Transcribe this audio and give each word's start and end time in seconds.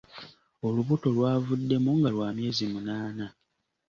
Olubuto 0.67 1.07
lwavuddemu 1.15 1.91
nga 1.99 2.09
lwa 2.15 2.29
myezi 2.37 2.63
munaana. 2.71 3.25